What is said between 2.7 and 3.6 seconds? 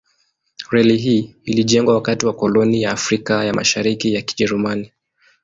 ya Afrika ya